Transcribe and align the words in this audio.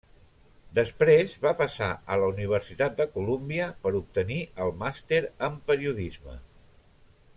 Després 0.77 1.35
va 1.43 1.51
passar 1.59 1.89
a 2.15 2.17
la 2.23 2.29
Universitat 2.33 2.97
de 3.01 3.07
Colúmbia 3.17 3.67
per 3.85 3.93
obtenir 4.01 4.39
el 4.65 4.75
màster 4.81 5.21
en 5.49 5.61
Periodisme. 5.69 6.39